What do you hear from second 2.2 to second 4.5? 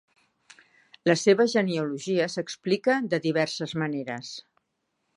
s'explica de diverses maneres.